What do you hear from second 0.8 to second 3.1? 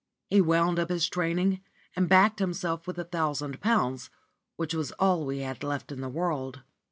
his training, and backed himself with a